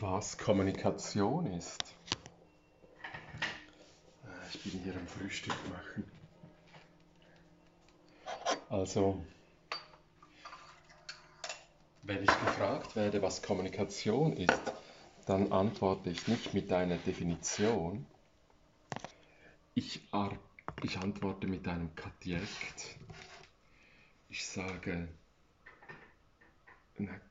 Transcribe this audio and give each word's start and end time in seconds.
was 0.00 0.36
Kommunikation 0.36 1.46
ist. 1.52 1.82
Äh, 4.24 4.28
ich 4.52 4.62
bin 4.62 4.82
hier 4.82 4.94
am 4.94 5.06
Frühstück 5.06 5.56
machen. 5.70 6.04
Also, 8.68 9.24
wenn 12.02 12.22
ich 12.22 12.26
gefragt 12.26 12.96
werde, 12.96 13.22
was 13.22 13.42
Kommunikation 13.42 14.36
ist, 14.36 14.72
dann 15.26 15.52
antworte 15.52 16.10
ich 16.10 16.28
nicht 16.28 16.52
mit 16.52 16.72
einer 16.72 16.98
Definition. 16.98 18.06
Ich, 19.74 20.00
ich 20.82 20.98
antworte 20.98 21.46
mit 21.46 21.66
einem 21.68 21.94
Kadjekt. 21.94 22.98
Ich 24.28 24.46
sage, 24.46 25.08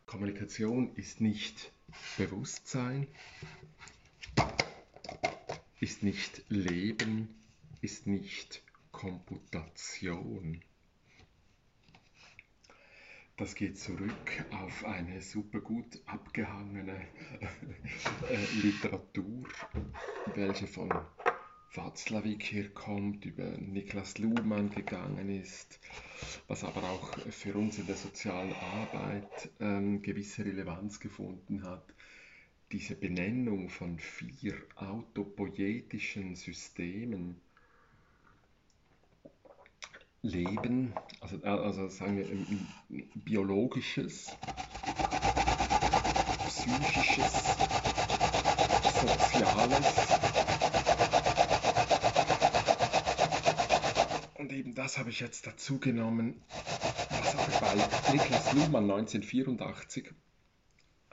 Kommunikation 0.06 0.96
ist 0.96 1.22
nicht 1.22 1.72
Bewusstsein, 2.18 3.08
ist 5.80 6.04
nicht 6.04 6.44
Leben, 6.50 7.30
ist 7.82 8.08
nicht 8.08 8.64
Komputation. 8.92 10.62
Das 13.38 13.54
geht 13.54 13.78
zurück 13.78 14.46
auf 14.52 14.86
eine 14.86 15.22
super 15.22 15.60
gut 15.60 16.00
abgehangene 16.06 17.06
äh, 18.30 18.62
Literatur, 18.62 19.50
welche 20.36 20.68
von 20.68 20.90
Václavík 21.74 22.44
herkommt, 22.44 23.26
über 23.26 23.44
Niklas 23.58 24.18
Luhmann 24.18 24.70
gegangen 24.70 25.30
ist, 25.30 25.80
was 26.48 26.64
aber 26.64 26.84
auch 26.84 27.18
für 27.30 27.56
uns 27.56 27.78
in 27.78 27.88
der 27.88 27.96
sozialen 27.96 28.54
Arbeit 28.54 29.50
ähm, 29.60 30.02
gewisse 30.02 30.46
Relevanz 30.46 31.00
gefunden 31.00 31.64
hat. 31.64 31.84
Diese 32.72 32.96
Benennung 32.96 33.70
von 33.70 34.00
vier 34.00 34.56
autopoietischen 34.76 36.36
Systemen, 36.36 37.40
Leben, 40.22 40.94
also, 41.22 41.44
also 41.44 41.88
sagen 41.88 42.18
wir 42.18 42.26
biologisches, 43.24 44.36
psychisches, 46.48 47.58
soziales, 49.00 50.35
das 54.76 54.98
habe 54.98 55.10
ich 55.10 55.20
jetzt 55.22 55.48
dazu 55.48 55.80
genommen, 55.80 56.42
was 57.10 57.36
aber 57.36 57.60
bei 57.60 58.12
Niklas 58.14 58.54
Luhmann 58.54 58.84
1984 58.84 60.14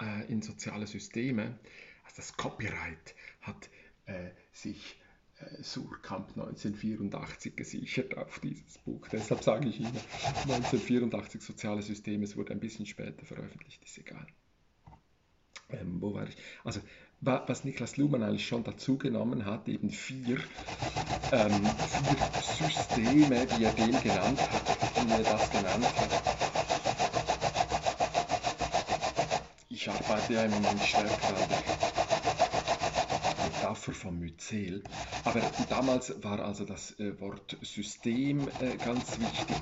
äh, 0.00 0.26
in 0.30 0.42
soziale 0.42 0.86
Systeme, 0.86 1.58
also 2.04 2.16
das 2.16 2.36
Copyright 2.36 3.14
hat 3.40 3.70
äh, 4.06 4.30
sich 4.52 5.00
äh, 5.38 5.62
Surkamp 5.62 6.30
1984 6.30 7.54
gesichert 7.56 8.16
auf 8.16 8.40
dieses 8.40 8.78
Buch. 8.78 9.06
Deshalb 9.08 9.42
sage 9.44 9.68
ich 9.68 9.80
Ihnen 9.80 9.96
1984 10.48 11.40
soziale 11.40 11.82
Systeme, 11.82 12.24
es 12.24 12.36
wurde 12.36 12.52
ein 12.52 12.60
bisschen 12.60 12.86
später 12.86 13.24
veröffentlicht, 13.24 13.82
ist 13.84 13.98
egal. 13.98 14.26
Ähm, 15.72 15.98
wo 16.00 16.14
war 16.14 16.28
ich? 16.28 16.36
Also 16.64 16.80
was 17.24 17.62
Niklas 17.64 17.96
Luhmann 17.96 18.24
eigentlich 18.24 18.46
schon 18.46 18.64
dazu 18.64 18.98
genommen 18.98 19.44
hat, 19.44 19.68
eben 19.68 19.90
vier, 19.90 20.38
ähm, 21.30 21.70
vier 22.56 22.68
Systeme, 22.68 23.46
wie 23.56 23.64
er 23.64 23.72
den 23.72 24.00
genannt 24.00 24.40
hat, 24.40 25.06
wie 25.06 25.12
er 25.12 25.22
das 25.22 25.50
genannt 25.50 25.86
hat. 25.98 26.22
Ich 29.68 29.88
arbeite 29.88 30.32
ja 30.34 30.44
im 30.44 30.50
Moment 30.50 30.82
stärker 30.82 31.28
an 31.28 31.48
der 31.48 31.58
Metapher 33.46 33.92
von 33.92 34.18
Myzel, 34.18 34.82
aber 35.24 35.42
damals 35.68 36.12
war 36.24 36.40
also 36.40 36.64
das 36.64 36.98
äh, 36.98 37.20
Wort 37.20 37.56
System 37.62 38.48
äh, 38.60 38.76
ganz 38.84 39.18
wichtig 39.20 39.56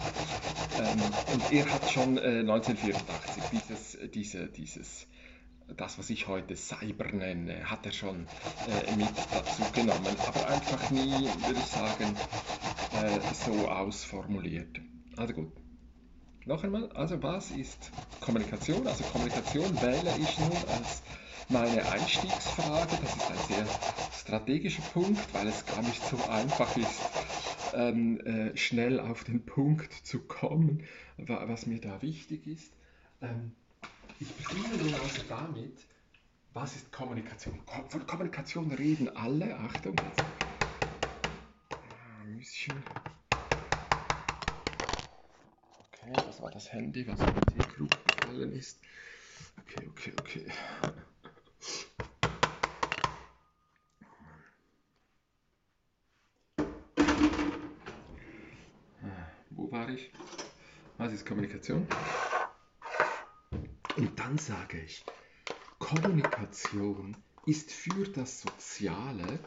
ähm, 0.79 1.01
und 1.35 1.53
er 1.53 1.71
hat 1.71 1.91
schon 1.91 2.17
äh, 2.17 2.41
1984 2.41 3.43
dieses, 3.53 3.99
diese, 4.13 4.47
dieses 4.47 5.07
das, 5.77 5.99
was 5.99 6.11
ich 6.11 6.29
heute 6.29 6.57
Cyber 6.57 7.11
nenne, 7.13 7.71
hat 7.71 7.87
er 7.87 7.93
schon 7.93 8.27
äh, 8.69 8.93
mit 8.97 9.09
dazu 9.33 9.63
genommen, 9.73 10.17
aber 10.27 10.49
einfach 10.49 10.91
nie, 10.91 11.29
würde 11.47 11.59
ich 11.59 11.67
sagen, 11.67 12.17
äh, 12.95 13.35
so 13.35 13.69
ausformuliert. 13.69 14.81
Also 15.17 15.35
gut. 15.35 15.53
Noch 16.47 16.65
einmal, 16.65 16.91
also 16.93 17.23
was 17.23 17.51
ist 17.51 17.93
Kommunikation? 18.21 18.87
Also 18.87 19.05
Kommunikation 19.05 19.81
wähle 19.83 20.11
ich 20.19 20.39
nun 20.39 20.57
als 20.79 21.03
meine 21.51 21.87
Einstiegsfrage. 21.91 22.97
Das 23.03 23.17
ist 23.17 23.31
ein 23.31 23.57
sehr 23.57 23.67
strategischer 24.13 24.83
Punkt, 24.95 25.35
weil 25.35 25.49
es 25.49 25.67
gar 25.67 25.83
nicht 25.83 26.03
so 26.07 26.17
einfach 26.31 26.77
ist, 26.77 27.01
ähm, 27.75 28.21
äh, 28.21 28.57
schnell 28.57 29.01
auf 29.01 29.25
den 29.25 29.45
Punkt 29.45 29.93
zu 29.93 30.21
kommen, 30.21 30.85
was 31.17 31.67
mir 31.67 31.81
da 31.81 32.01
wichtig 32.03 32.47
ist. 32.47 32.73
Ähm, 33.21 33.53
ich 34.21 34.37
beginne 34.37 34.77
nun 34.77 34.95
also 34.95 35.23
damit, 35.29 35.87
was 36.53 36.77
ist 36.77 36.93
Kommunikation? 36.93 37.59
Von 37.89 38.07
Kommunikation 38.07 38.71
reden 38.73 39.09
alle, 39.17 39.57
Achtung. 39.59 39.97
Ah, 41.73 42.25
Müschen. 42.27 42.75
Okay, 45.79 46.13
das 46.27 46.43
war 46.43 46.51
das 46.51 46.71
Handy, 46.73 47.07
was 47.09 47.21
in 47.21 47.27
die 47.35 47.55
Teekrug 47.55 47.89
gefallen 48.05 48.53
ist. 48.53 48.79
Okay, 49.63 49.89
okay, 49.89 50.13
okay. 50.19 50.47
Ah, 59.03 59.31
wo 59.51 59.73
war 59.73 59.89
ich? 59.89 60.13
Was 60.99 61.13
ist 61.13 61.25
Kommunikation? 61.25 61.87
Und 63.97 64.19
dann 64.19 64.39
sage 64.39 64.81
ich, 64.81 65.05
Kommunikation 65.79 67.17
ist 67.47 67.73
für 67.73 68.07
das 68.09 68.43
Soziale, 68.43 69.41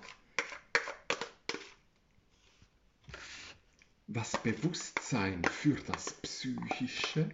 was 4.08 4.32
Bewusstsein 4.44 5.44
für 5.46 5.76
das 5.76 6.14
Psychische 6.22 7.30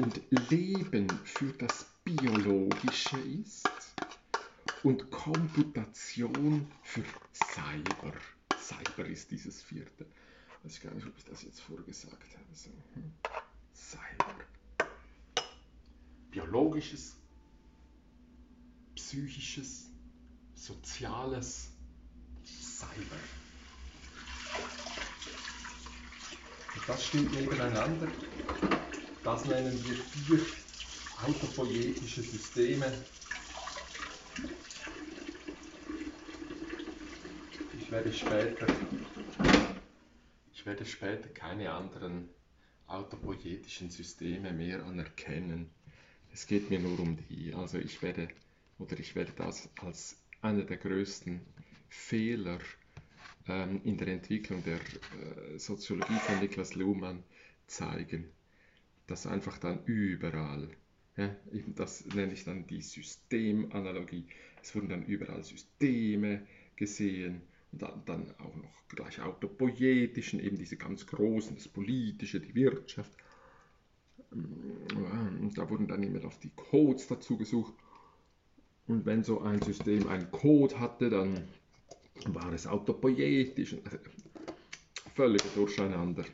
und 0.00 0.20
Leben 0.50 1.08
für 1.24 1.52
das 1.52 1.86
Biologische 2.04 3.18
ist 3.20 3.68
und 4.82 5.10
Komputation 5.10 6.70
für 6.82 7.04
Cyber. 7.32 8.12
Cyber 8.58 9.06
ist 9.06 9.30
dieses 9.30 9.62
vierte. 9.62 10.06
Ich 10.64 10.64
weiß 10.64 10.80
gar 10.80 10.94
nicht, 10.94 11.06
ob 11.06 11.16
ich 11.16 11.24
das 11.24 11.42
jetzt 11.42 11.60
vorgesagt 11.60 12.22
habe. 12.34 12.94
Hm. 12.94 13.12
Cyber 13.74 14.44
biologisches, 16.32 17.14
psychisches, 18.96 19.90
soziales 20.54 21.70
Cyber. 22.42 23.16
Und 26.74 26.88
das 26.88 27.04
steht 27.04 27.32
nebeneinander. 27.32 28.08
Das 29.22 29.44
nennen 29.44 29.72
wir 29.84 29.94
vier 29.94 30.40
autopoietische 31.22 32.22
Systeme. 32.22 32.90
Ich 37.78 37.90
werde 37.90 38.12
später, 38.12 38.66
ich 40.54 40.64
werde 40.64 40.86
später 40.86 41.28
keine 41.28 41.72
anderen 41.72 42.30
autopoietischen 42.86 43.90
Systeme 43.90 44.52
mehr 44.52 44.82
anerkennen. 44.84 45.70
Es 46.32 46.46
geht 46.46 46.70
mir 46.70 46.80
nur 46.80 46.98
um 46.98 47.16
die. 47.28 47.52
Also 47.54 47.78
ich 47.78 48.02
werde, 48.02 48.28
oder 48.78 48.98
ich 48.98 49.14
werde 49.14 49.32
das 49.36 49.68
als 49.80 50.16
einer 50.40 50.64
der 50.64 50.78
größten 50.78 51.40
Fehler 51.88 52.58
ähm, 53.46 53.80
in 53.84 53.98
der 53.98 54.08
Entwicklung 54.08 54.62
der 54.64 54.76
äh, 54.76 55.58
Soziologie 55.58 56.18
von 56.26 56.40
Niklas 56.40 56.74
Luhmann 56.74 57.22
zeigen, 57.66 58.30
dass 59.06 59.26
einfach 59.26 59.58
dann 59.58 59.84
überall, 59.84 60.70
ja, 61.16 61.36
das 61.76 62.06
nenne 62.06 62.32
ich 62.32 62.44
dann 62.44 62.66
die 62.66 62.80
Systemanalogie, 62.80 64.26
es 64.62 64.74
wurden 64.74 64.88
dann 64.88 65.04
überall 65.04 65.44
Systeme 65.44 66.46
gesehen 66.76 67.42
und 67.72 67.82
dann, 67.82 68.04
dann 68.06 68.34
auch 68.38 68.54
noch 68.56 68.88
gleich 68.88 69.20
autopoietischen, 69.20 70.40
eben 70.40 70.56
diese 70.56 70.76
ganz 70.76 71.06
großen, 71.06 71.56
das 71.56 71.68
Politische, 71.68 72.40
die 72.40 72.54
Wirtschaft 72.54 73.12
da 75.54 75.68
wurden 75.68 75.88
dann 75.88 76.02
immer 76.02 76.24
auf 76.24 76.38
die 76.38 76.50
Codes 76.50 77.06
dazu 77.06 77.36
gesucht. 77.36 77.74
Und 78.86 79.06
wenn 79.06 79.22
so 79.22 79.40
ein 79.40 79.60
System 79.62 80.08
einen 80.08 80.30
Code 80.30 80.78
hatte, 80.80 81.10
dann 81.10 81.48
war 82.26 82.52
es 82.52 82.66
autopoietisch. 82.66 83.76
Also 83.84 83.98
völliger 85.14 85.48
Durcheinander. 85.54 86.24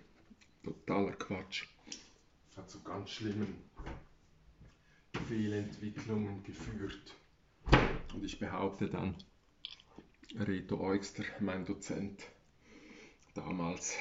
Totaler 0.63 1.13
Quatsch. 1.13 1.67
Hat 2.57 2.71
so 2.71 2.81
ganz 2.81 3.11
schlimmen 3.11 3.55
Fehlentwicklungen 5.27 6.43
geführt. 6.43 7.15
Und 8.15 8.25
ich 8.25 8.39
behaupte 8.39 8.89
dann, 8.89 9.15
Reto 10.35 10.81
Eugster, 10.81 11.25
mein 11.41 11.65
Dozent, 11.65 12.23
damals 13.35 13.97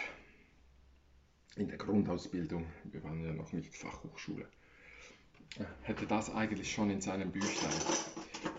in 1.57 1.67
der 1.67 1.77
Grundausbildung, 1.77 2.65
wir 2.85 3.03
waren 3.03 3.23
ja 3.23 3.33
noch 3.33 3.51
nicht 3.53 3.75
Fachhochschule, 3.75 4.47
hätte 5.81 6.05
das 6.05 6.33
eigentlich 6.33 6.71
schon 6.71 6.89
in 6.89 7.01
seinem 7.01 7.31
Büchlein, 7.31 7.73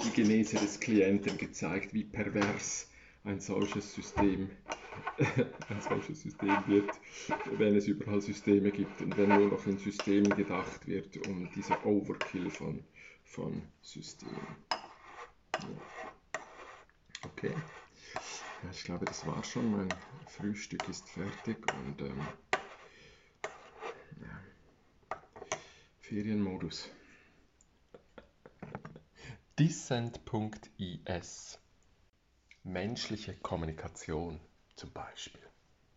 die 0.04 0.10
Genese 0.10 0.56
des 0.56 0.80
Klienten, 0.80 1.38
gezeigt, 1.38 1.94
wie 1.94 2.04
pervers 2.04 2.90
ein 3.24 3.40
solches 3.40 3.94
System 3.94 4.50
ein 5.68 5.80
solches 5.80 6.22
System 6.22 6.56
wird, 6.66 6.90
wenn 7.56 7.76
es 7.76 7.86
überall 7.86 8.20
Systeme 8.20 8.70
gibt 8.70 9.00
und 9.00 9.16
wenn 9.16 9.28
nur 9.28 9.48
noch 9.48 9.66
in 9.66 9.78
Systemen 9.78 10.34
gedacht 10.34 10.86
wird, 10.86 11.26
um 11.26 11.48
diese 11.54 11.74
Overkill 11.84 12.50
von, 12.50 12.82
von 13.24 13.62
Systemen. 13.80 14.56
Ja. 15.54 15.68
Okay. 17.24 17.54
Ich 18.72 18.84
glaube, 18.84 19.04
das 19.04 19.26
war 19.26 19.42
schon. 19.44 19.70
Mein 19.70 19.88
Frühstück 20.26 20.88
ist 20.88 21.08
fertig 21.08 21.58
und 21.74 22.00
ähm, 22.00 22.20
Ferienmodus. 26.08 26.88
Dissent.is 29.58 31.58
Menschliche 32.64 33.34
Kommunikation 33.34 34.40
zum 34.74 34.90
Beispiel. 34.92 35.47